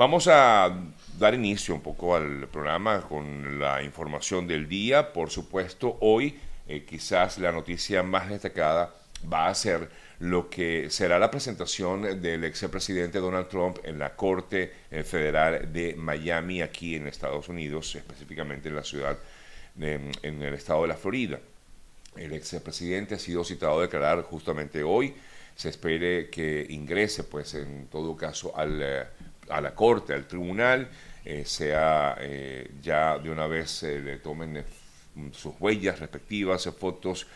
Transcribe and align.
Vamos 0.00 0.28
a 0.28 0.74
dar 1.18 1.34
inicio 1.34 1.74
un 1.74 1.82
poco 1.82 2.16
al 2.16 2.48
programa 2.48 3.02
con 3.02 3.58
la 3.58 3.82
información 3.82 4.46
del 4.46 4.66
día. 4.66 5.12
Por 5.12 5.28
supuesto, 5.28 5.98
hoy 6.00 6.40
eh, 6.66 6.86
quizás 6.88 7.36
la 7.36 7.52
noticia 7.52 8.02
más 8.02 8.30
destacada 8.30 8.94
va 9.30 9.48
a 9.48 9.54
ser 9.54 9.90
lo 10.18 10.48
que 10.48 10.88
será 10.88 11.18
la 11.18 11.30
presentación 11.30 12.22
del 12.22 12.44
expresidente 12.44 13.18
Donald 13.18 13.48
Trump 13.48 13.76
en 13.84 13.98
la 13.98 14.16
Corte 14.16 14.72
eh, 14.90 15.02
Federal 15.02 15.70
de 15.70 15.94
Miami, 15.96 16.62
aquí 16.62 16.94
en 16.96 17.06
Estados 17.06 17.50
Unidos, 17.50 17.94
específicamente 17.94 18.70
en 18.70 18.76
la 18.76 18.84
ciudad, 18.84 19.18
en 19.78 20.42
el 20.42 20.54
estado 20.54 20.80
de 20.80 20.88
la 20.88 20.96
Florida. 20.96 21.38
El 22.16 22.32
expresidente 22.32 23.16
ha 23.16 23.18
sido 23.18 23.44
citado 23.44 23.80
a 23.80 23.82
declarar 23.82 24.22
justamente 24.22 24.82
hoy. 24.82 25.14
Se 25.56 25.68
espere 25.68 26.30
que 26.30 26.66
ingrese, 26.70 27.24
pues, 27.24 27.54
en 27.54 27.86
todo 27.88 28.16
caso, 28.16 28.56
al, 28.56 28.80
eh, 28.82 29.04
a 29.50 29.60
la 29.60 29.74
corte, 29.74 30.14
al 30.14 30.26
tribunal, 30.26 30.88
eh, 31.24 31.44
sea 31.44 32.16
eh, 32.20 32.70
ya 32.80 33.18
de 33.18 33.30
una 33.30 33.46
vez 33.46 33.82
le 33.82 34.18
tomen 34.18 34.64
sus 35.32 35.54
huellas 35.60 35.98
respectivas, 36.00 36.68
fotos. 36.78 37.26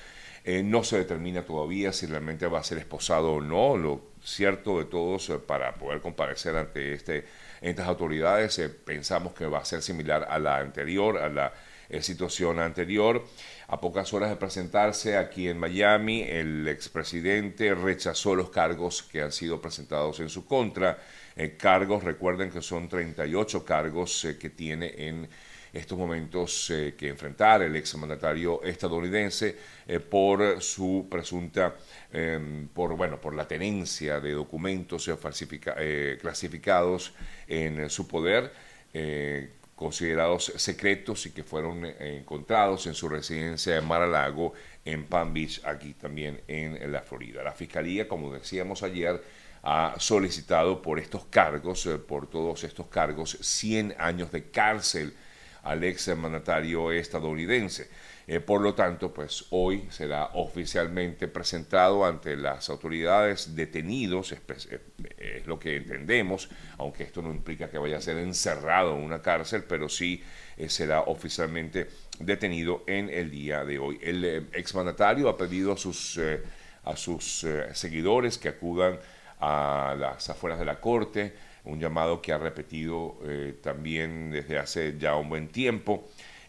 no 0.47 0.85
se 0.85 0.99
determina 0.99 1.43
todavía 1.43 1.93
si 1.93 2.07
realmente 2.07 2.47
va 2.47 2.61
a 2.61 2.65
ser 2.65 2.79
esposado 2.79 3.33
o 3.33 3.41
no. 3.41 3.77
Lo 3.77 4.01
cierto 4.23 4.79
de 4.79 4.87
todos, 4.87 5.33
para 5.47 5.75
poder 5.75 6.01
comparecer 6.01 6.57
ante 6.57 6.95
este, 6.95 7.25
estas 7.61 7.89
autoridades, 7.89 8.61
pensamos 8.85 9.35
que 9.35 9.47
va 9.47 9.59
a 9.59 9.65
ser 9.65 9.83
similar 9.83 10.27
a 10.29 10.39
la 10.39 10.59
anterior, 10.59 11.19
a 11.19 11.29
la 11.29 11.53
situación 12.01 12.59
anterior. 12.59 13.25
A 13.69 13.81
pocas 13.81 14.13
horas 14.13 14.29
de 14.31 14.37
presentarse 14.37 15.17
aquí 15.17 15.49
en 15.49 15.59
Miami, 15.59 16.23
el 16.23 16.69
expresidente 16.69 17.75
rechazó 17.75 18.35
los 18.35 18.51
cargos 18.51 19.03
que 19.03 19.23
han 19.23 19.33
sido 19.33 19.61
presentados 19.61 20.21
en 20.21 20.29
su 20.29 20.45
contra. 20.45 20.99
Eh, 21.35 21.57
cargos, 21.57 22.05
recuerden 22.05 22.51
que 22.51 22.61
son 22.61 22.89
38 22.89 23.65
cargos 23.65 24.25
eh, 24.27 24.37
que 24.39 24.51
tiene 24.51 24.95
en 24.97 25.29
estos 25.73 25.99
momentos 25.99 26.71
eh, 26.71 26.95
que 26.97 27.09
enfrentar 27.09 27.63
el 27.63 27.75
exmandatario 27.75 28.63
estadounidense 28.63 29.57
por 30.09 30.63
su 30.63 31.09
presunta, 31.11 31.75
em, 32.13 32.69
por, 32.69 32.97
bueno, 32.97 33.21
por 33.21 33.35
la 33.35 33.49
tenencia 33.49 34.21
de 34.21 34.33
documentos 34.33 35.11
clasificados 36.21 37.13
en 37.49 37.91
su 37.91 38.07
poder 38.07 38.53
considerados 39.75 40.53
secretos 40.57 41.27
y 41.27 41.33
que 41.33 41.43
fueron 41.43 41.85
eh, 41.85 42.19
encontrados 42.21 42.87
en 42.87 42.95
su 42.95 43.09
residencia 43.09 43.75
de 43.75 43.81
Mar-a-Lago 43.81 44.53
en 44.85 45.05
Palm 45.05 45.33
Beach, 45.33 45.61
aquí 45.65 45.95
también 45.95 46.41
en 46.47 46.93
la 46.93 47.03
Florida. 47.03 47.43
La 47.43 47.53
Fiscalía, 47.53 48.07
como 48.07 48.33
decíamos 48.33 48.83
ayer, 48.83 49.23
ha 49.65 49.95
solicitado 49.99 50.83
por 50.83 50.99
estos 50.99 51.25
cargos, 51.25 51.87
eh, 51.87 51.97
por 51.97 52.29
todos 52.29 52.65
estos 52.65 52.87
cargos, 52.89 53.39
100 53.41 53.95
años 53.99 54.31
de 54.31 54.51
cárcel 54.51 55.15
al 55.65 55.83
ex 55.85 56.15
mandatario 56.17 56.93
estadounidense. 56.93 57.89
Eh, 58.27 58.41
por 58.41 58.63
lo 58.63 58.75
tanto, 58.75 59.13
pues 59.13 59.47
hoy 59.51 59.87
será 59.91 60.31
oficialmente 60.35 61.29
presentado 61.29 62.07
ante 62.07 62.37
las 62.37 62.71
autoridades 62.71 63.55
detenidos, 63.55 64.33
eh, 64.33 64.39
es, 65.19 65.47
lo 65.47 65.59
que 65.59 65.77
entendemos, 65.77 66.49
aunque 66.79 67.03
esto 67.03 67.21
no 67.21 67.31
implica 67.31 67.69
que 67.69 67.77
vaya 67.77 67.99
a 67.99 68.01
ser 68.01 68.17
encerrado 68.19 68.97
en 68.97 69.03
una 69.03 69.21
cárcel, 69.21 69.65
pero 69.69 69.91
sí 69.91 70.23
eh, 70.57 70.71
será 70.71 71.03
oficialmente 71.03 71.89
detenido 72.19 72.83
en 72.87 73.11
el 73.11 73.31
día 73.31 73.63
de 73.65 73.79
hoy. 73.79 73.99
El 74.03 74.25
exmandatario 74.55 75.29
ha 75.29 75.37
pedido 75.37 75.73
a 75.73 75.77
sus, 75.77 76.19
a 76.85 76.97
sus 76.97 77.47
seguidores 77.73 78.39
que 78.39 78.49
acudan 78.49 78.99
a 79.41 79.97
las 79.99 80.31
afueras 80.31 80.59
de 80.59 80.65
la 80.65 80.81
corte, 80.81 81.35
un 81.65 81.81
llamado 81.81 82.21
que 82.21 82.33
ha 82.33 82.39
repetido 82.39 83.19
también 83.63 84.31
desde 84.31 84.59
hace 84.59 84.97
ya 84.99 85.17
un 85.17 85.29
buen 85.29 85.49
tiempo. 85.49 86.07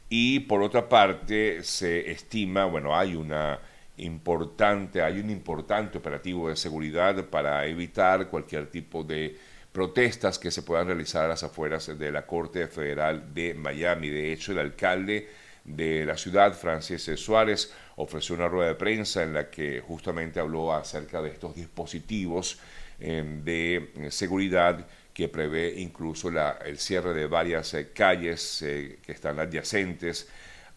Y 0.10 0.42
por 0.42 0.62
otra 0.62 0.88
parte, 0.88 1.64
se 1.64 2.12
estima, 2.12 2.66
bueno, 2.66 2.96
hay 2.96 3.16
una 3.16 3.60
importante, 3.98 5.02
hay 5.02 5.20
un 5.20 5.30
importante 5.30 5.98
operativo 5.98 6.50
de 6.50 6.56
seguridad 6.56 7.26
para 7.26 7.66
evitar 7.66 8.30
cualquier 8.30 8.70
tipo 8.70 9.04
de 9.04 9.38
protestas 9.72 10.40
que 10.40 10.52
se 10.52 10.64
puedan 10.64 10.88
realizar 10.88 11.26
a 11.26 11.30
las 11.30 11.44
afueras 11.44 11.98
de 11.98 12.12
la 12.12 12.26
Corte 12.26 12.68
Federal 12.68 13.34
de 13.34 13.54
Miami. 13.54 14.10
De 14.10 14.32
hecho, 14.32 14.52
el 14.52 14.60
alcalde 14.60 15.28
de 15.64 16.06
la 16.06 16.18
ciudad, 16.18 16.54
Francis 16.54 17.10
Suárez, 17.16 17.74
ofreció 17.96 18.36
una 18.36 18.48
rueda 18.48 18.70
de 18.70 18.76
prensa 18.76 19.24
en 19.24 19.34
la 19.34 19.50
que 19.50 19.82
justamente 19.82 20.40
habló 20.40 20.74
acerca 20.74 21.22
de 21.22 21.30
estos 21.30 21.56
dispositivos 21.56 22.60
eh, 23.00 23.24
de 23.44 24.10
seguridad 24.12 24.86
que 25.16 25.30
prevé 25.30 25.74
incluso 25.78 26.30
el 26.30 26.78
cierre 26.78 27.14
de 27.14 27.26
varias 27.26 27.74
eh, 27.74 27.92
calles 27.94 28.62
eh, 28.62 29.00
que 29.02 29.14
están 29.14 29.40
adyacentes 29.40 30.28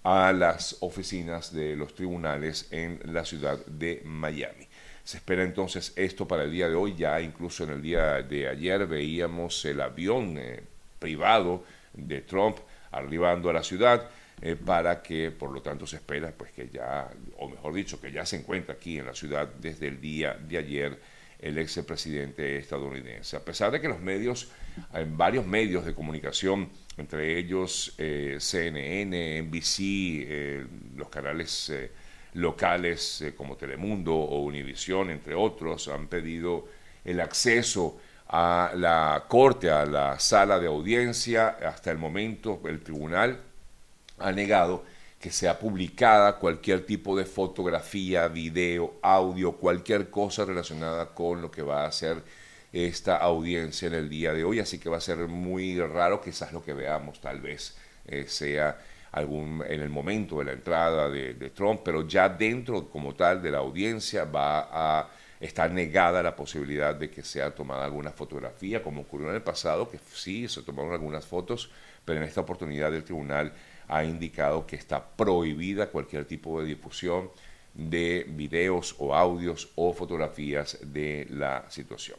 a 0.05 0.33
las 0.33 0.77
oficinas 0.79 1.53
de 1.53 1.75
los 1.75 1.93
tribunales 1.93 2.69
en 2.71 3.01
la 3.13 3.25
ciudad 3.25 3.59
de 3.67 4.01
Miami. 4.05 4.69
Se 5.03 5.17
espera 5.17 5.43
entonces 5.43 5.93
esto 5.97 6.29
para 6.29 6.45
el 6.45 6.53
día 6.53 6.69
de 6.69 6.77
hoy, 6.77 6.95
ya 6.95 7.21
incluso 7.21 7.65
en 7.65 7.71
el 7.71 7.83
día 7.83 8.23
de 8.23 8.47
ayer 8.47 8.87
veíamos 8.87 9.65
el 9.65 9.81
avión 9.81 10.39
eh, 10.39 10.63
privado 11.01 11.65
de 11.93 12.21
Trump 12.21 12.59
arribando 12.93 13.51
a 13.51 13.55
la 13.55 13.65
ciudad 13.65 14.09
para 14.65 15.03
que, 15.03 15.33
por 15.33 15.51
lo 15.51 15.61
tanto, 15.61 15.85
se 15.85 15.97
espera 15.97 16.31
pues 16.31 16.53
que 16.53 16.69
ya, 16.69 17.11
o 17.39 17.49
mejor 17.49 17.75
dicho, 17.75 18.01
que 18.01 18.13
ya 18.13 18.25
se 18.25 18.37
encuentra 18.37 18.75
aquí 18.75 18.97
en 18.97 19.07
la 19.07 19.15
ciudad 19.15 19.49
desde 19.59 19.89
el 19.89 20.01
día 20.01 20.35
de 20.35 20.59
ayer 20.59 20.99
el 21.39 21.59
ex 21.59 21.79
presidente 21.87 22.59
estadounidense. 22.59 23.37
A 23.37 23.45
pesar 23.45 23.71
de 23.71 23.81
que 23.81 23.89
los 23.89 24.01
medios, 24.01 24.49
en 24.93 25.17
varios 25.17 25.47
medios 25.47 25.85
de 25.85 25.95
comunicación, 25.95 26.69
entre 26.97 27.39
ellos 27.39 27.95
eh, 27.99 28.39
CNN, 28.41 29.43
NBC, 29.43 29.79
eh, 29.81 30.67
los 30.97 31.09
canales 31.09 31.71
eh, 31.71 31.93
locales 32.35 33.25
como 33.37 33.57
Telemundo 33.57 34.15
o 34.15 34.43
Univisión, 34.43 35.11
entre 35.11 35.35
otros, 35.35 35.89
han 35.89 36.09
pedido 36.09 36.67
el 37.05 37.21
acceso 37.21 38.01
a 38.29 38.73
la 38.75 39.25
corte, 39.29 39.71
a 39.71 39.87
la 39.87 40.19
sala 40.19 40.59
de 40.59 40.67
audiencia. 40.67 41.49
Hasta 41.49 41.91
el 41.91 41.99
momento 41.99 42.61
el 42.67 42.81
tribunal 42.81 43.41
ha 44.19 44.33
negado 44.33 44.85
que 45.21 45.31
sea 45.31 45.59
publicada 45.59 46.39
cualquier 46.39 46.87
tipo 46.87 47.17
de 47.17 47.25
fotografía, 47.25 48.29
video, 48.29 48.95
audio, 49.03 49.53
cualquier 49.53 50.11
cosa 50.11 50.45
relacionada 50.45 51.15
con 51.15 51.43
lo 51.43 51.51
que 51.51 51.63
va 51.63 51.87
a 51.87 51.93
ser 51.93 52.23
esta 52.73 53.17
audiencia 53.17 53.89
en 53.89 53.95
el 53.95 54.09
día 54.09 54.33
de 54.33 54.45
hoy. 54.45 54.61
Así 54.61 54.79
que 54.79 54.89
va 54.89 54.99
a 54.99 55.01
ser 55.01 55.19
muy 55.27 55.81
raro, 55.81 56.21
quizás 56.21 56.53
lo 56.53 56.63
que 56.63 56.73
veamos 56.73 57.21
tal 57.21 57.41
vez 57.41 57.77
eh, 58.07 58.27
sea 58.29 58.79
algún 59.13 59.65
en 59.67 59.81
el 59.81 59.89
momento 59.89 60.39
de 60.39 60.45
la 60.45 60.53
entrada 60.53 61.09
de, 61.09 61.51
Trump, 61.51 61.81
pero 61.85 62.07
ya 62.07 62.29
dentro 62.29 62.89
como 62.89 63.15
tal 63.15 63.43
de 63.43 63.51
la 63.51 63.59
audiencia 63.59 64.25
va 64.25 64.69
a 64.71 65.11
estar 65.41 65.71
negada 65.71 66.23
la 66.23 66.37
posibilidad 66.37 66.95
de 66.95 67.11
que 67.11 67.23
sea 67.23 67.55
tomada 67.55 67.85
alguna 67.85 68.11
fotografía, 68.11 68.83
como 68.83 69.03
ocurrió 69.03 69.31
en 69.31 69.37
el 69.37 69.43
pasado, 69.43 69.89
que 69.89 69.99
sí 70.13 70.49
se 70.49 70.63
tomaron 70.63 70.93
algunas 70.93 71.25
fotos, 71.25 71.71
pero 72.05 72.21
en 72.21 72.27
esta 72.27 72.41
oportunidad 72.41 72.95
el 72.95 73.05
tribunal 73.05 73.53
ha 73.89 74.05
indicado 74.05 74.67
que 74.67 74.77
está 74.77 75.05
prohibida 75.05 75.91
cualquier 75.91 76.25
tipo 76.25 76.61
de 76.61 76.67
difusión 76.67 77.31
de 77.75 78.27
videos 78.29 78.95
o 78.99 79.15
audios 79.15 79.71
o 79.77 79.93
fotografías 79.93 80.79
de 80.83 81.27
la 81.31 81.65
situación. 81.69 82.19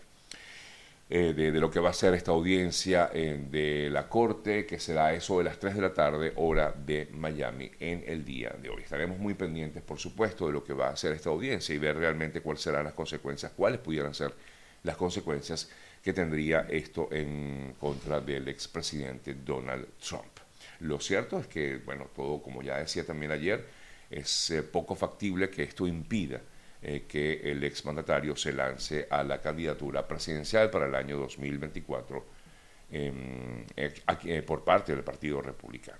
Eh, 1.12 1.34
de, 1.34 1.52
lo 1.54 1.72
que 1.72 1.80
va 1.80 1.90
a 1.90 1.94
ser 1.94 2.14
esta 2.14 2.30
audiencia 2.30 3.10
eh, 3.12 3.44
de 3.50 3.90
la 3.90 4.08
Corte, 4.08 4.68
que 4.68 4.80
será 4.80 5.12
eso 5.12 5.40
de 5.40 5.46
las 5.46 5.58
3 5.58 5.74
de 5.74 5.82
la 5.82 5.92
tarde, 5.92 6.34
hora 6.36 6.72
de 6.72 7.10
Miami, 7.14 7.72
en 7.80 8.04
el 8.06 8.24
día 8.24 8.52
de 8.62 8.70
hoy. 8.70 8.84
Estaremos 8.84 9.18
muy 9.18 9.34
pendientes, 9.34 9.82
por 9.82 9.98
supuesto, 9.98 10.46
de 10.46 10.54
lo 10.54 10.64
que 10.64 10.74
va 10.74 10.90
a 10.90 10.96
ser 10.96 11.14
esta 11.14 11.32
audiencia 11.32 11.74
y 11.74 11.80
ver 11.80 11.98
realmente 11.98 12.42
cuáles 12.42 12.62
serán 12.62 12.84
las 12.84 12.94
consecuencias, 12.94 13.52
cuáles 13.56 13.80
pudieran 13.80 14.14
ser 14.14 14.36
las 14.84 14.96
consecuencias 14.98 15.72
que 16.04 16.14
tendría 16.14 16.68
esto 16.70 17.10
en 17.12 17.74
contra 17.80 18.22
del 18.22 18.48
expresidente 18.48 19.34
Donald 19.34 19.88
Trump. 19.98 20.39
Lo 20.80 21.00
cierto 21.00 21.40
es 21.40 21.48
que, 21.48 21.78
bueno, 21.78 22.08
todo, 22.16 22.42
como 22.42 22.62
ya 22.62 22.78
decía 22.78 23.06
también 23.06 23.32
ayer, 23.32 23.66
es 24.10 24.52
eh, 24.52 24.64
poco 24.64 24.96
factible 24.96 25.50
que 25.50 25.64
esto 25.64 25.86
impida 25.86 26.42
eh, 26.82 27.06
que 27.08 27.52
el 27.52 27.64
exmandatario 27.64 28.36
se 28.36 28.54
lance 28.54 29.08
a 29.10 29.24
la 29.24 29.42
candidatura 29.42 30.08
presidencial 30.08 30.70
para 30.70 30.86
el 30.86 30.96
año 30.96 31.18
2024 31.18 32.26
em, 32.92 33.66
eh, 33.76 34.42
por 34.44 34.64
parte 34.64 34.96
del 34.96 35.04
Partido 35.04 35.42
Republicano. 35.42 36.00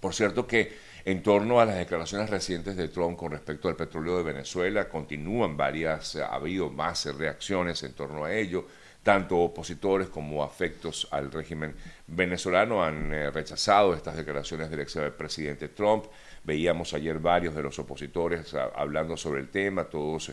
Por 0.00 0.14
cierto 0.14 0.46
que 0.46 0.72
en 1.04 1.22
torno 1.22 1.60
a 1.60 1.66
las 1.66 1.76
declaraciones 1.76 2.30
recientes 2.30 2.76
de 2.76 2.88
Trump 2.88 3.18
con 3.18 3.32
respecto 3.32 3.68
al 3.68 3.76
petróleo 3.76 4.16
de 4.16 4.22
Venezuela, 4.22 4.88
continúan 4.88 5.56
varias, 5.56 6.16
ha 6.16 6.34
habido 6.34 6.70
más 6.70 7.04
reacciones 7.16 7.82
en 7.82 7.92
torno 7.92 8.24
a 8.24 8.34
ello 8.34 8.66
tanto 9.04 9.38
opositores 9.38 10.08
como 10.08 10.42
afectos 10.42 11.06
al 11.12 11.30
régimen 11.30 11.74
venezolano 12.06 12.82
han 12.82 13.12
eh, 13.12 13.30
rechazado 13.30 13.94
estas 13.94 14.16
declaraciones 14.16 14.70
del 14.70 14.80
expresidente 14.80 15.68
Trump. 15.68 16.06
Veíamos 16.42 16.94
ayer 16.94 17.18
varios 17.18 17.54
de 17.54 17.62
los 17.62 17.78
opositores 17.78 18.54
hablando 18.74 19.16
sobre 19.16 19.42
el 19.42 19.50
tema, 19.50 19.84
todos, 19.84 20.32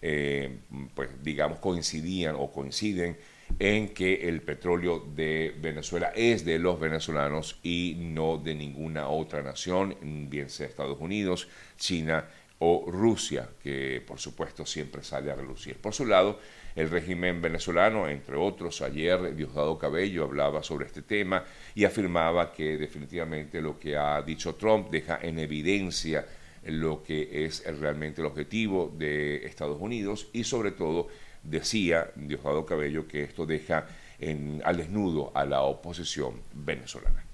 eh, 0.00 0.60
pues 0.94 1.10
digamos, 1.22 1.58
coincidían 1.58 2.36
o 2.38 2.50
coinciden 2.50 3.18
en 3.58 3.88
que 3.88 4.28
el 4.28 4.40
petróleo 4.40 5.04
de 5.14 5.54
Venezuela 5.60 6.12
es 6.14 6.44
de 6.44 6.58
los 6.58 6.80
venezolanos 6.80 7.58
y 7.62 7.96
no 7.98 8.38
de 8.38 8.54
ninguna 8.54 9.08
otra 9.08 9.42
nación, 9.42 9.96
bien 10.30 10.48
sea 10.48 10.68
Estados 10.68 10.98
Unidos, 11.00 11.48
China 11.76 12.24
o 12.60 12.84
Rusia, 12.88 13.48
que 13.62 14.02
por 14.06 14.20
supuesto 14.20 14.64
siempre 14.64 15.02
sale 15.02 15.32
a 15.32 15.34
relucir. 15.34 15.76
Por 15.76 15.92
su 15.92 16.06
lado, 16.06 16.38
el 16.74 16.90
régimen 16.90 17.42
venezolano, 17.42 18.08
entre 18.08 18.36
otros, 18.36 18.80
ayer 18.82 19.34
Diosdado 19.34 19.78
Cabello 19.78 20.24
hablaba 20.24 20.62
sobre 20.62 20.86
este 20.86 21.02
tema 21.02 21.44
y 21.74 21.84
afirmaba 21.84 22.52
que 22.52 22.76
definitivamente 22.76 23.60
lo 23.60 23.78
que 23.78 23.96
ha 23.96 24.20
dicho 24.22 24.54
Trump 24.54 24.90
deja 24.90 25.18
en 25.22 25.38
evidencia 25.38 26.26
lo 26.64 27.02
que 27.02 27.44
es 27.44 27.64
realmente 27.78 28.20
el 28.20 28.26
objetivo 28.26 28.92
de 28.96 29.44
Estados 29.46 29.80
Unidos 29.80 30.28
y 30.32 30.44
sobre 30.44 30.70
todo 30.70 31.08
decía 31.42 32.10
Diosdado 32.14 32.64
Cabello 32.64 33.06
que 33.06 33.24
esto 33.24 33.46
deja 33.46 33.86
en, 34.18 34.62
al 34.64 34.76
desnudo 34.76 35.32
a 35.34 35.44
la 35.44 35.62
oposición 35.62 36.40
venezolana. 36.52 37.24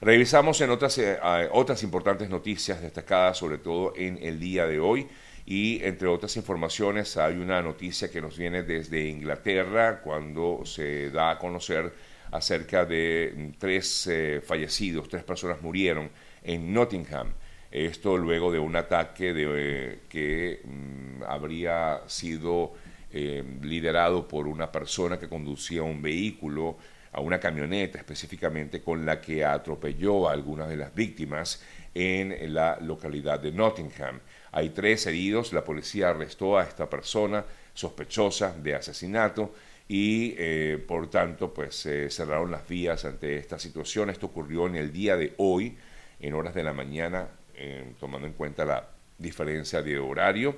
Revisamos 0.00 0.60
en 0.60 0.70
otras, 0.70 0.98
eh, 0.98 1.18
otras 1.52 1.82
importantes 1.84 2.28
noticias 2.28 2.82
destacadas, 2.82 3.38
sobre 3.38 3.58
todo 3.58 3.94
en 3.96 4.18
el 4.20 4.40
día 4.40 4.66
de 4.66 4.80
hoy. 4.80 5.06
Y 5.46 5.80
entre 5.84 6.08
otras 6.08 6.36
informaciones 6.36 7.16
hay 7.16 7.36
una 7.36 7.62
noticia 7.62 8.10
que 8.10 8.20
nos 8.20 8.36
viene 8.36 8.64
desde 8.64 9.06
Inglaterra 9.06 10.00
cuando 10.02 10.62
se 10.64 11.10
da 11.10 11.30
a 11.30 11.38
conocer 11.38 11.92
acerca 12.32 12.84
de 12.84 13.52
tres 13.56 14.08
eh, 14.08 14.42
fallecidos, 14.44 15.08
tres 15.08 15.22
personas 15.22 15.62
murieron 15.62 16.10
en 16.42 16.74
Nottingham. 16.74 17.32
Esto 17.70 18.16
luego 18.16 18.50
de 18.50 18.58
un 18.58 18.74
ataque 18.74 19.32
de, 19.32 19.46
eh, 19.48 19.98
que 20.08 20.62
mm, 20.64 21.22
habría 21.24 22.00
sido 22.08 22.74
eh, 23.12 23.44
liderado 23.62 24.26
por 24.26 24.48
una 24.48 24.72
persona 24.72 25.16
que 25.16 25.28
conducía 25.28 25.84
un 25.84 26.02
vehículo, 26.02 26.76
a 27.12 27.20
una 27.20 27.38
camioneta 27.38 27.98
específicamente, 27.98 28.82
con 28.82 29.06
la 29.06 29.20
que 29.20 29.44
atropelló 29.44 30.28
a 30.28 30.32
algunas 30.32 30.68
de 30.68 30.76
las 30.76 30.94
víctimas 30.94 31.62
en 31.94 32.52
la 32.52 32.78
localidad 32.80 33.40
de 33.40 33.52
Nottingham. 33.52 34.20
Hay 34.56 34.70
tres 34.70 35.06
heridos, 35.06 35.52
la 35.52 35.62
policía 35.62 36.08
arrestó 36.08 36.56
a 36.56 36.62
esta 36.62 36.88
persona 36.88 37.44
sospechosa 37.74 38.56
de 38.56 38.74
asesinato 38.74 39.52
y 39.86 40.34
eh, 40.38 40.82
por 40.88 41.10
tanto 41.10 41.52
pues 41.52 41.76
se 41.76 42.08
cerraron 42.08 42.50
las 42.50 42.66
vías 42.66 43.04
ante 43.04 43.36
esta 43.36 43.58
situación. 43.58 44.08
Esto 44.08 44.28
ocurrió 44.28 44.66
en 44.66 44.76
el 44.76 44.90
día 44.90 45.18
de 45.18 45.34
hoy, 45.36 45.76
en 46.20 46.32
horas 46.32 46.54
de 46.54 46.62
la 46.62 46.72
mañana, 46.72 47.28
eh, 47.54 47.92
tomando 48.00 48.26
en 48.26 48.32
cuenta 48.32 48.64
la 48.64 48.88
diferencia 49.18 49.82
de 49.82 49.98
horario, 49.98 50.56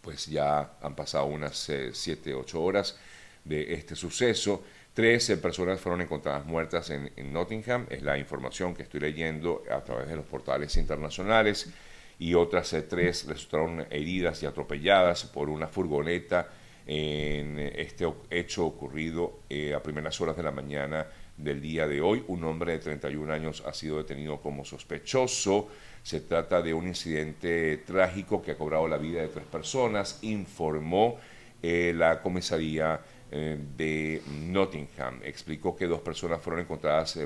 pues 0.00 0.26
ya 0.26 0.72
han 0.82 0.96
pasado 0.96 1.26
unas 1.26 1.70
7, 1.92 2.30
eh, 2.30 2.34
8 2.34 2.60
horas 2.60 2.98
de 3.44 3.72
este 3.72 3.94
suceso. 3.94 4.64
Trece 4.94 5.36
personas 5.36 5.80
fueron 5.80 6.00
encontradas 6.00 6.44
muertas 6.44 6.90
en, 6.90 7.32
Nottingham, 7.32 7.86
es 7.88 8.02
la 8.02 8.18
información 8.18 8.74
que 8.74 8.82
estoy 8.82 8.98
leyendo 8.98 9.62
a 9.70 9.84
través 9.84 10.08
de 10.08 10.16
los 10.16 10.24
portales 10.24 10.76
internacionales, 10.76 11.72
y 12.20 12.34
otras 12.34 12.72
eh, 12.74 12.82
tres 12.82 13.26
resultaron 13.26 13.84
heridas 13.90 14.40
y 14.44 14.46
atropelladas 14.46 15.24
por 15.24 15.50
una 15.50 15.66
furgoneta 15.66 16.48
en 16.86 17.58
este 17.58 18.04
hecho 18.30 18.66
ocurrido 18.66 19.40
eh, 19.48 19.74
a 19.74 19.82
primeras 19.82 20.20
horas 20.20 20.36
de 20.36 20.42
la 20.42 20.50
mañana 20.50 21.06
del 21.36 21.60
día 21.60 21.86
de 21.86 22.00
hoy. 22.00 22.24
Un 22.26 22.42
hombre 22.44 22.72
de 22.72 22.78
31 22.78 23.32
años 23.32 23.62
ha 23.64 23.72
sido 23.72 23.98
detenido 23.98 24.40
como 24.40 24.64
sospechoso. 24.64 25.68
Se 26.02 26.20
trata 26.20 26.60
de 26.62 26.74
un 26.74 26.88
incidente 26.88 27.78
trágico 27.86 28.42
que 28.42 28.52
ha 28.52 28.58
cobrado 28.58 28.88
la 28.88 28.98
vida 28.98 29.22
de 29.22 29.28
tres 29.28 29.46
personas, 29.46 30.18
informó 30.22 31.18
eh, 31.62 31.92
la 31.94 32.20
comisaría 32.20 33.00
eh, 33.30 33.56
de 33.76 34.22
Nottingham. 34.46 35.20
Explicó 35.22 35.76
que 35.76 35.86
dos 35.86 36.00
personas 36.00 36.42
fueron 36.42 36.62
encontradas 36.62 37.18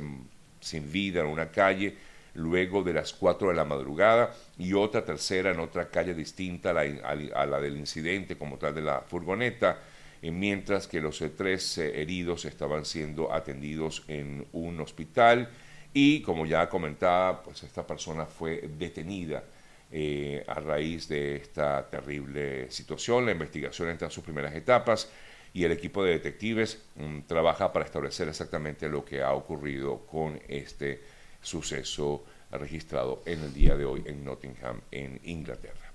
sin 0.60 0.92
vida 0.92 1.20
en 1.20 1.26
una 1.26 1.50
calle 1.50 1.96
luego 2.34 2.82
de 2.82 2.92
las 2.92 3.12
4 3.12 3.48
de 3.48 3.54
la 3.54 3.64
madrugada 3.64 4.34
y 4.58 4.72
otra 4.72 5.04
tercera 5.04 5.50
en 5.50 5.60
otra 5.60 5.88
calle 5.88 6.14
distinta 6.14 6.70
a 6.70 7.46
la, 7.46 7.60
del 7.60 7.76
incidente 7.76 8.36
como 8.36 8.58
tal 8.58 8.74
de 8.74 8.82
la 8.82 9.00
furgoneta, 9.00 9.78
eh, 10.20 10.30
mientras 10.30 10.86
que 10.86 11.00
los 11.00 11.22
tres 11.36 11.78
heridos 11.78 12.44
estaban 12.44 12.84
siendo 12.84 13.32
atendidos 13.32 14.04
en 14.08 14.46
un 14.52 14.80
hospital 14.80 15.48
y 15.92 16.22
como 16.22 16.44
ya 16.44 16.68
comentaba, 16.68 17.42
pues 17.42 17.62
esta 17.62 17.86
persona 17.86 18.26
fue 18.26 18.68
detenida 18.78 19.44
eh, 19.92 20.44
a 20.48 20.54
raíz 20.54 21.06
de 21.08 21.36
esta 21.36 21.88
terrible 21.88 22.68
situación. 22.70 23.26
La 23.26 23.30
investigación 23.30 23.90
entra 23.90 24.08
en 24.08 24.10
sus 24.10 24.24
primeras 24.24 24.52
etapas 24.54 25.08
y 25.52 25.62
el 25.62 25.70
equipo 25.70 26.02
de 26.02 26.10
detectives 26.10 26.82
mm, 26.96 27.20
trabaja 27.28 27.72
para 27.72 27.84
establecer 27.84 28.28
exactamente 28.28 28.88
lo 28.88 29.04
que 29.04 29.22
ha 29.22 29.32
ocurrido 29.32 30.04
con 30.06 30.40
este 30.48 31.00
suceso 31.44 32.24
registrado 32.50 33.22
en 33.26 33.40
el 33.42 33.54
día 33.54 33.76
de 33.76 33.84
hoy 33.84 34.02
en 34.06 34.24
Nottingham, 34.24 34.80
en 34.90 35.20
Inglaterra. 35.24 35.92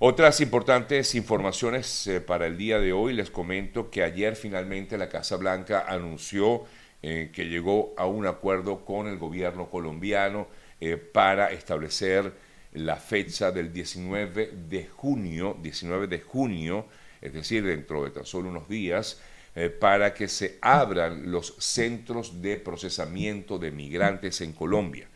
Otras 0.00 0.40
importantes 0.40 1.14
informaciones 1.14 2.06
eh, 2.08 2.20
para 2.20 2.46
el 2.46 2.58
día 2.58 2.80
de 2.80 2.92
hoy, 2.92 3.14
les 3.14 3.30
comento 3.30 3.90
que 3.90 4.02
ayer 4.02 4.34
finalmente 4.34 4.98
la 4.98 5.08
Casa 5.08 5.36
Blanca 5.36 5.84
anunció 5.88 6.64
eh, 7.02 7.30
que 7.32 7.48
llegó 7.48 7.94
a 7.96 8.06
un 8.06 8.26
acuerdo 8.26 8.84
con 8.84 9.06
el 9.06 9.18
gobierno 9.18 9.70
colombiano 9.70 10.48
eh, 10.80 10.96
para 10.96 11.52
establecer 11.52 12.32
la 12.72 12.96
fecha 12.96 13.52
del 13.52 13.72
19 13.72 14.52
de 14.68 14.86
junio, 14.86 15.56
19 15.62 16.08
de 16.08 16.20
junio, 16.20 16.86
es 17.20 17.32
decir, 17.32 17.64
dentro 17.64 18.04
de 18.04 18.10
tan 18.10 18.26
solo 18.26 18.48
unos 18.48 18.68
días, 18.68 19.20
eh, 19.54 19.70
para 19.70 20.12
que 20.14 20.28
se 20.28 20.58
abran 20.60 21.30
los 21.30 21.54
centros 21.58 22.42
de 22.42 22.56
procesamiento 22.56 23.58
de 23.58 23.70
migrantes 23.70 24.40
en 24.40 24.52
Colombia. 24.52 25.08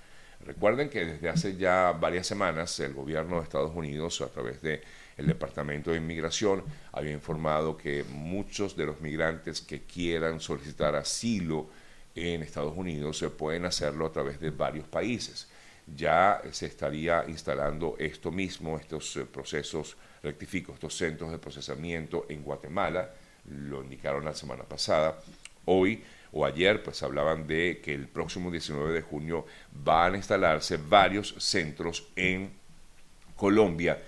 Recuerden 0.44 0.88
que 0.88 1.04
desde 1.04 1.28
hace 1.28 1.56
ya 1.56 1.92
varias 1.92 2.26
semanas 2.26 2.78
el 2.80 2.94
gobierno 2.94 3.36
de 3.36 3.42
Estados 3.42 3.74
Unidos, 3.74 4.20
a 4.20 4.28
través 4.28 4.62
del 4.62 4.80
Departamento 5.16 5.90
de 5.90 5.98
Inmigración, 5.98 6.62
había 6.92 7.12
informado 7.12 7.76
que 7.76 8.04
muchos 8.04 8.76
de 8.76 8.86
los 8.86 9.00
migrantes 9.00 9.60
que 9.60 9.82
quieran 9.82 10.40
solicitar 10.40 10.94
asilo 10.94 11.68
en 12.14 12.42
Estados 12.42 12.76
Unidos 12.76 13.18
se 13.18 13.30
pueden 13.30 13.64
hacerlo 13.64 14.06
a 14.06 14.12
través 14.12 14.40
de 14.40 14.50
varios 14.50 14.86
países. 14.86 15.48
Ya 15.96 16.42
se 16.52 16.66
estaría 16.66 17.24
instalando 17.28 17.96
esto 17.98 18.30
mismo, 18.30 18.78
estos 18.78 19.16
eh, 19.16 19.24
procesos, 19.24 19.96
rectifico, 20.22 20.72
estos 20.72 20.96
centros 20.96 21.30
de 21.30 21.38
procesamiento 21.38 22.26
en 22.28 22.42
Guatemala, 22.42 23.10
lo 23.50 23.82
indicaron 23.82 24.24
la 24.24 24.34
semana 24.34 24.64
pasada. 24.64 25.18
Hoy 25.64 26.02
o 26.32 26.44
ayer 26.44 26.82
pues 26.82 27.02
hablaban 27.02 27.46
de 27.46 27.80
que 27.82 27.94
el 27.94 28.08
próximo 28.08 28.50
19 28.50 28.92
de 28.92 29.02
junio 29.02 29.46
van 29.72 30.14
a 30.14 30.16
instalarse 30.16 30.76
varios 30.76 31.34
centros 31.38 32.08
en 32.16 32.50
Colombia. 33.36 33.98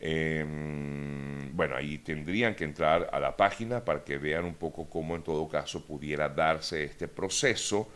Em, 0.00 1.54
bueno, 1.54 1.76
ahí 1.76 1.98
tendrían 1.98 2.54
que 2.54 2.64
entrar 2.64 3.10
a 3.12 3.20
la 3.20 3.36
página 3.36 3.84
para 3.84 4.02
que 4.02 4.16
vean 4.16 4.46
un 4.46 4.54
poco 4.54 4.88
cómo 4.88 5.14
en 5.14 5.22
todo 5.22 5.46
caso 5.48 5.84
pudiera 5.84 6.30
darse 6.30 6.84
este 6.84 7.06
proceso. 7.06 7.88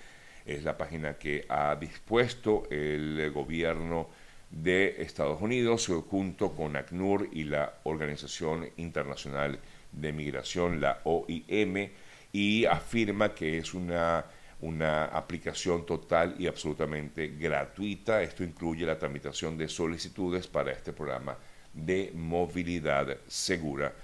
Es 0.45 0.63
la 0.63 0.77
página 0.77 1.15
que 1.15 1.47
ha 1.49 1.75
dispuesto 1.77 2.69
el 2.71 3.31
gobierno 3.33 4.11
de 4.51 5.03
Estados 5.03 5.41
Unidos 5.41 5.91
junto 6.09 6.55
con 6.55 6.77
ACNUR 6.77 7.31
y 7.33 7.45
la 7.45 7.79
Organización 7.85 8.69
Internacional 8.77 9.59
de 9.93 10.13
Migración, 10.13 10.83
la 10.83 11.01
OIM, 11.05 11.89
y 12.33 12.67
afirma 12.67 13.35
que 13.35 13.57
es 13.59 13.73
una, 13.73 14.27
una 14.61 15.07
aplicación 15.07 15.87
total 15.87 16.35
y 16.39 16.47
absolutamente 16.47 17.29
gratuita. 17.29 18.23
Esto 18.23 18.45
incluye 18.45 18.85
la 18.85 18.99
tramitación 18.99 19.57
de 19.57 19.67
solicitudes 19.69 20.47
para 20.47 20.73
este 20.73 20.93
programa 20.93 21.39
de 21.73 22.13
movilidad 22.15 23.17
segura 23.27 23.95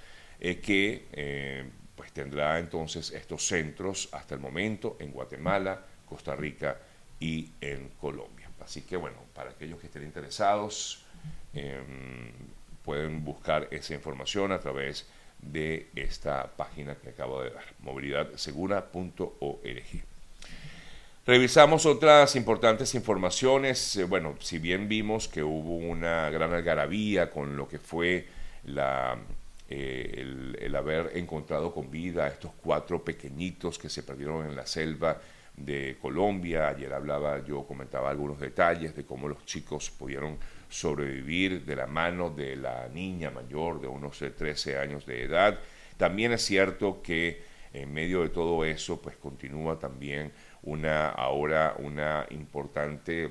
eh, 0.40 0.60
que 0.60 1.06
eh, 1.12 1.64
pues 1.96 2.12
tendrá 2.12 2.58
entonces 2.58 3.10
estos 3.12 3.46
centros 3.46 4.08
hasta 4.12 4.34
el 4.34 4.40
momento 4.40 4.96
en 5.00 5.12
Guatemala, 5.12 5.80
Costa 6.06 6.36
Rica 6.36 6.78
y 7.20 7.50
en 7.60 7.90
Colombia. 8.00 8.50
Así 8.60 8.82
que 8.82 8.96
bueno, 8.96 9.18
para 9.34 9.50
aquellos 9.50 9.78
que 9.78 9.86
estén 9.86 10.04
interesados, 10.04 11.04
em, 11.52 12.32
pueden 12.82 13.22
buscar 13.24 13.68
esa 13.70 13.94
información 13.94 14.52
a 14.52 14.58
través 14.58 15.06
de 15.40 15.88
esta 15.94 16.50
página 16.56 16.96
que 16.96 17.10
acabo 17.10 17.42
de 17.42 17.50
dar, 17.50 17.64
movilidadsegura.org. 17.80 20.04
Revisamos 21.26 21.86
otras 21.86 22.36
importantes 22.36 22.94
informaciones. 22.94 23.96
Eh, 23.96 24.04
bueno, 24.04 24.36
si 24.40 24.58
bien 24.58 24.88
vimos 24.88 25.28
que 25.28 25.42
hubo 25.42 25.76
una 25.76 26.28
gran 26.30 26.52
algarabía 26.52 27.30
con 27.30 27.56
lo 27.56 27.66
que 27.66 27.78
fue 27.78 28.26
la 28.64 29.16
eh, 29.76 30.54
el, 30.61 30.76
haber 30.76 31.11
encontrado 31.14 31.75
con 31.75 31.90
vida 31.90 32.26
a 32.26 32.28
estos 32.28 32.52
cuatro 32.62 33.04
pequeñitos 33.04 33.76
que 33.76 33.88
se 33.88 34.04
perdieron 34.04 34.47
en 34.47 34.54
la 34.54 34.66
selva 34.66 35.21
de 35.57 35.97
Colombia. 36.00 36.69
Ayer 36.69 36.93
hablaba, 36.93 37.45
yo 37.45 37.66
comentaba 37.66 38.09
algunos 38.09 38.38
detalles 38.38 38.95
de 38.95 39.04
cómo 39.04 39.26
los 39.26 39.45
chicos 39.45 39.90
pudieron 39.90 40.38
sobrevivir 40.69 41.64
de 41.64 41.75
la 41.75 41.88
mano 41.88 42.31
de 42.31 42.54
la 42.54 42.88
niña 42.88 43.33
mayor 43.33 43.81
de 43.81 43.88
unos 43.88 44.19
13 44.19 44.73
eh, 44.73 44.78
años 44.78 45.07
de 45.07 45.25
edad. 45.25 45.59
También 45.97 46.31
es 46.31 46.45
cierto 46.45 47.02
que 47.02 47.43
en 47.73 47.93
medio 47.93 48.23
de 48.23 48.28
todo 48.28 48.64
eso, 48.64 49.02
pues 49.02 49.16
continúa 49.16 49.76
también 49.81 50.31
una 50.62 51.09
ahora 51.09 51.75
una 51.78 52.26
importante 52.31 53.28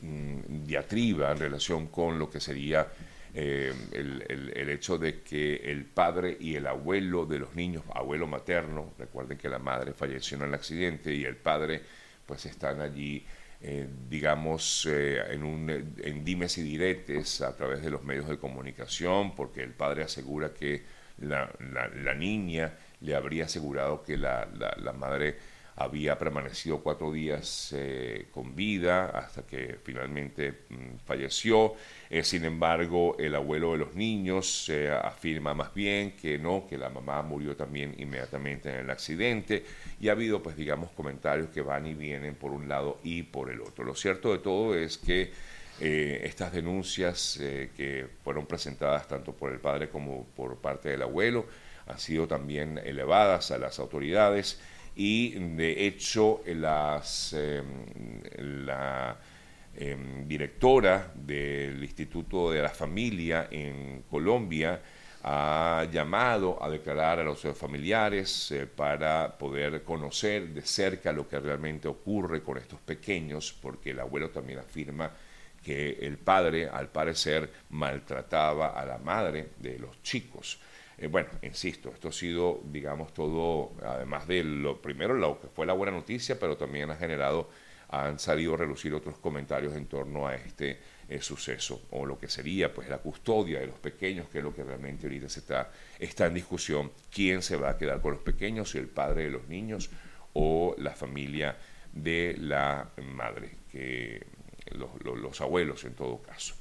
mm, 0.00 0.64
diatriba 0.64 1.30
en 1.30 1.38
relación 1.38 1.86
con 1.86 2.18
lo 2.18 2.28
que 2.28 2.40
sería 2.40 2.88
eh, 3.36 3.74
el, 3.90 4.68
hecho 4.70 4.96
de 4.96 5.22
que 5.22 5.56
el 5.56 5.84
padre 5.84 6.36
y 6.38 6.54
el 6.54 6.68
abuelo 6.68 7.26
de 7.26 7.40
los 7.40 7.54
niños, 7.56 7.82
abuelo 7.92 8.28
materno, 8.28 8.94
recuerden 8.96 9.38
que 9.38 9.48
la 9.48 9.58
madre 9.58 9.92
falleció 9.92 10.36
en 10.36 10.44
el 10.44 10.54
accidente 10.54 11.12
y 11.12 11.24
el 11.24 11.36
padre 11.36 11.82
pues 12.26 12.46
están 12.46 12.80
allí, 12.80 13.26
eh, 13.60 13.88
digamos, 14.08 14.86
eh, 14.88 15.20
en, 15.30 15.42
un, 15.42 15.68
en 15.68 16.24
dimes 16.24 16.58
y 16.58 16.62
diretes 16.62 17.40
a 17.40 17.56
través 17.56 17.82
de 17.82 17.90
los 17.90 18.04
medios 18.04 18.28
de 18.28 18.38
comunicación, 18.38 19.34
porque 19.34 19.62
el 19.62 19.72
padre 19.72 20.04
asegura 20.04 20.54
que 20.54 20.82
la, 21.18 21.50
la, 21.72 22.14
niña 22.14 22.74
le 23.00 23.14
habría 23.16 23.44
asegurado 23.46 24.02
que 24.02 24.16
la, 24.16 24.48
la 24.78 24.92
madre 24.92 25.36
había 25.76 26.16
permanecido 26.16 26.78
cuatro 26.80 27.12
días 27.12 27.74
eh, 27.76 28.26
con 28.30 28.54
vida 28.54 29.06
hasta 29.06 29.42
que 29.42 29.78
finalmente 29.82 30.52
mm, 30.68 30.98
falleció. 31.04 31.74
Eh, 32.10 32.22
sin 32.22 32.44
embargo, 32.44 33.16
el 33.18 33.34
abuelo 33.34 33.72
de 33.72 33.78
los 33.78 33.94
niños 33.94 34.68
eh, 34.68 34.90
afirma 34.90 35.52
más 35.52 35.74
bien 35.74 36.12
que 36.12 36.38
no, 36.38 36.66
que 36.68 36.78
la 36.78 36.90
mamá 36.90 37.22
murió 37.22 37.56
también 37.56 37.94
inmediatamente 37.98 38.70
en 38.70 38.76
el 38.76 38.90
accidente 38.90 39.64
y 40.00 40.08
ha 40.08 40.12
habido, 40.12 40.42
pues 40.42 40.56
digamos, 40.56 40.90
comentarios 40.92 41.48
que 41.48 41.60
van 41.60 41.86
y 41.86 41.94
vienen 41.94 42.36
por 42.36 42.52
un 42.52 42.68
lado 42.68 43.00
y 43.02 43.24
por 43.24 43.50
el 43.50 43.60
otro. 43.60 43.84
Lo 43.84 43.96
cierto 43.96 44.30
de 44.32 44.38
todo 44.38 44.76
es 44.76 44.98
que 44.98 45.32
estas 45.80 46.52
denuncias 46.52 47.36
que 47.76 48.06
fueron 48.22 48.46
presentadas 48.46 49.08
tanto 49.08 49.32
por 49.32 49.52
el 49.52 49.58
padre 49.58 49.88
como 49.88 50.24
por 50.36 50.56
parte 50.58 50.90
del 50.90 51.02
abuelo 51.02 51.46
han 51.88 51.98
sido 51.98 52.28
también 52.28 52.78
elevadas 52.78 53.50
a 53.50 53.58
las 53.58 53.80
autoridades 53.80 54.60
y 54.96 55.30
de 55.30 55.86
hecho 55.86 56.42
las, 56.46 57.32
em, 57.32 58.22
la 58.64 59.16
em, 59.76 60.26
directora 60.28 61.10
del 61.14 61.82
Instituto 61.82 62.52
de 62.52 62.62
la 62.62 62.68
Familia 62.68 63.48
en 63.50 64.04
Colombia 64.08 64.80
ha 65.26 65.86
llamado 65.90 66.62
a 66.62 66.68
declarar 66.68 67.18
a 67.18 67.24
los 67.24 67.40
familiares 67.56 68.52
eh, 68.52 68.66
para 68.66 69.36
poder 69.36 69.82
conocer 69.82 70.48
de 70.48 70.60
cerca 70.62 71.12
lo 71.12 71.26
que 71.26 71.40
realmente 71.40 71.88
ocurre 71.88 72.42
con 72.42 72.58
estos 72.58 72.78
pequeños, 72.80 73.56
porque 73.60 73.90
el 73.90 74.00
abuelo 74.00 74.28
también 74.28 74.58
afirma 74.58 75.10
que 75.62 75.98
el 76.02 76.18
padre, 76.18 76.68
al 76.68 76.88
parecer, 76.88 77.50
maltrataba 77.70 78.78
a 78.78 78.84
la 78.84 78.98
madre 78.98 79.48
de 79.58 79.78
los 79.78 80.02
chicos. 80.02 80.58
Eh, 80.98 81.08
bueno, 81.08 81.28
insisto, 81.42 81.90
esto 81.90 82.08
ha 82.08 82.12
sido, 82.12 82.60
digamos, 82.64 83.12
todo, 83.12 83.72
además 83.82 84.26
de 84.28 84.44
lo 84.44 84.80
primero, 84.80 85.14
lo 85.14 85.40
que 85.40 85.48
fue 85.48 85.66
la 85.66 85.72
buena 85.72 85.92
noticia, 85.92 86.38
pero 86.38 86.56
también 86.56 86.90
ha 86.90 86.96
generado, 86.96 87.48
han 87.88 88.18
salido 88.18 88.54
a 88.54 88.58
relucir 88.58 88.94
otros 88.94 89.18
comentarios 89.18 89.74
en 89.74 89.86
torno 89.86 90.26
a 90.26 90.34
este 90.34 90.78
eh, 91.08 91.20
suceso, 91.20 91.82
o 91.90 92.06
lo 92.06 92.18
que 92.18 92.28
sería, 92.28 92.72
pues, 92.72 92.88
la 92.88 92.98
custodia 92.98 93.60
de 93.60 93.66
los 93.66 93.78
pequeños, 93.78 94.28
que 94.28 94.38
es 94.38 94.44
lo 94.44 94.54
que 94.54 94.62
realmente 94.62 95.06
ahorita 95.06 95.28
se 95.28 95.40
está, 95.40 95.72
está 95.98 96.26
en 96.26 96.34
discusión, 96.34 96.92
quién 97.10 97.42
se 97.42 97.56
va 97.56 97.70
a 97.70 97.78
quedar 97.78 98.00
con 98.00 98.12
los 98.12 98.22
pequeños, 98.22 98.70
si 98.70 98.78
el 98.78 98.88
padre 98.88 99.24
de 99.24 99.30
los 99.30 99.48
niños 99.48 99.90
o 100.32 100.74
la 100.78 100.92
familia 100.92 101.56
de 101.92 102.36
la 102.38 102.90
madre, 103.14 103.56
que 103.70 104.26
los 104.72 105.40
abuelos 105.40 105.84
en 105.84 105.94
todo 105.94 106.22
caso. 106.22 106.54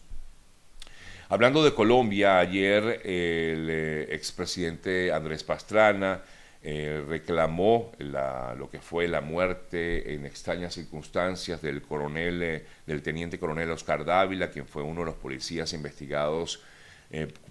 Hablando 1.30 1.63
de 1.63 1.74
Colombia, 1.74 2.39
ayer 2.39 3.01
el 3.03 3.68
eh, 3.70 4.08
expresidente 4.13 5.12
Andrés 5.12 5.44
Pastrana 5.44 6.22
eh, 6.62 7.03
reclamó 7.08 7.92
lo 8.00 8.70
que 8.70 8.80
fue 8.80 9.08
la 9.08 9.22
muerte 9.22 10.13
en 10.13 10.25
extrañas 10.25 10.74
circunstancias 10.74 11.62
del 11.62 11.82
coronel, 11.82 12.44
eh, 12.44 12.65
del 12.86 13.01
teniente 13.01 13.39
coronel 13.39 13.72
Oscar 13.72 14.03
Dávila, 14.03 14.51
quien 14.51 14.68
fue 14.68 14.84
uno 14.84 15.01
de 15.01 15.08
los 15.08 15.15
policías 15.15 15.74
investigados 15.74 16.62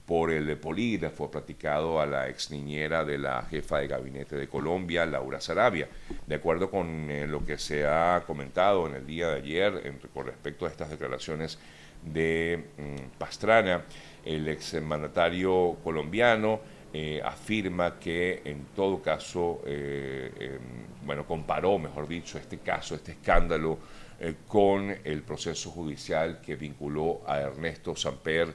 por 0.06 0.30
el 0.30 0.56
polígrafo 0.58 1.30
practicado 1.30 2.00
a 2.00 2.06
la 2.06 2.28
ex 2.28 2.50
niñera 2.50 3.04
de 3.04 3.18
la 3.18 3.42
jefa 3.42 3.78
de 3.78 3.86
gabinete 3.86 4.36
de 4.36 4.48
Colombia, 4.48 5.06
Laura 5.06 5.40
Sarabia. 5.40 5.88
De 6.26 6.34
acuerdo 6.34 6.70
con 6.70 7.08
lo 7.30 7.44
que 7.44 7.58
se 7.58 7.86
ha 7.86 8.24
comentado 8.26 8.86
en 8.88 8.94
el 8.94 9.06
día 9.06 9.28
de 9.28 9.36
ayer 9.36 9.94
con 10.12 10.26
respecto 10.26 10.66
a 10.66 10.68
estas 10.68 10.90
declaraciones 10.90 11.58
de 12.04 12.64
mm, 12.76 13.18
Pastrana, 13.18 13.84
el 14.24 14.48
exmandatario 14.48 15.78
colombiano, 15.82 16.60
eh, 16.94 17.22
afirma 17.24 17.98
que 17.98 18.42
en 18.44 18.66
todo 18.76 19.00
caso, 19.00 19.62
eh, 19.64 20.30
em, 20.38 21.06
bueno, 21.06 21.26
comparó, 21.26 21.78
mejor 21.78 22.06
dicho, 22.06 22.36
este 22.36 22.58
caso, 22.58 22.94
este 22.94 23.12
escándalo 23.12 23.78
eh, 24.20 24.34
con 24.46 24.94
el 25.02 25.22
proceso 25.22 25.70
judicial 25.70 26.40
que 26.42 26.56
vinculó 26.56 27.22
a 27.26 27.40
Ernesto 27.40 27.96
Samper 27.96 28.54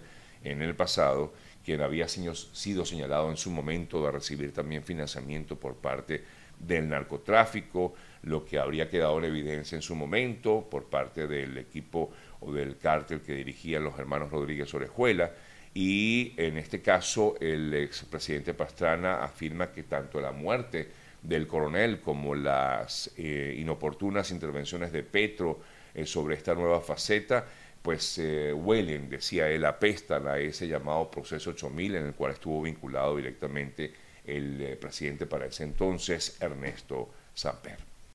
en 0.52 0.62
el 0.62 0.76
pasado, 0.76 1.34
quien 1.64 1.82
había 1.82 2.08
sido 2.08 2.86
señalado 2.86 3.30
en 3.30 3.38
su 3.38 3.52
momento 3.52 4.04
de 4.04 4.12
recibir 4.12 4.54
también 4.54 4.84
financiamiento 4.84 5.60
por 5.60 5.76
parte 5.76 6.24
del 6.60 6.90
narcotráfico, 6.90 7.94
lo 8.24 8.46
que 8.46 8.58
habría 8.58 8.90
quedado 8.90 9.18
en 9.20 9.26
evidencia 9.26 9.76
en 9.76 9.82
su 9.82 9.96
momento 9.96 10.68
por 10.70 10.86
parte 10.86 11.28
del 11.28 11.58
equipo 11.58 12.12
o 12.40 12.52
del 12.52 12.78
cártel 12.78 13.22
que 13.22 13.34
dirigían 13.34 13.84
los 13.84 13.98
hermanos 14.00 14.32
Rodríguez 14.32 14.74
Orejuela. 14.74 15.32
Y 15.74 16.34
en 16.38 16.58
este 16.58 16.82
caso, 16.82 17.36
el 17.40 17.74
expresidente 17.74 18.54
Pastrana 18.54 19.24
afirma 19.24 19.72
que 19.72 19.84
tanto 19.84 20.20
la 20.20 20.32
muerte 20.32 20.90
del 21.22 21.48
coronel 21.48 22.00
como 22.00 22.34
las 22.34 23.12
eh, 23.18 23.56
inoportunas 23.60 24.32
intervenciones 24.32 24.92
de 24.92 25.04
Petro 25.04 25.60
eh, 25.94 26.06
sobre 26.06 26.36
esta 26.36 26.56
nueva 26.56 26.80
faceta, 26.80 27.46
pues 27.82 28.18
eh, 28.18 28.54
huelen, 28.54 29.10
decía 29.10 29.50
él, 29.50 29.66
apestan 29.66 30.28
a 30.28 30.38
ese 30.38 30.68
llamado 30.68 31.10
proceso 31.10 31.52
8000 31.52 31.96
en 31.96 32.06
el 32.08 32.14
cual 32.14 32.34
estuvo 32.34 32.62
vinculado 32.62 33.18
directamente 33.18 33.94
el 34.26 34.78
presidente 34.78 35.26
para 35.26 35.46
ese 35.46 35.64
entonces, 35.64 36.38
Ernesto 36.42 37.10
Samper. 37.34 37.97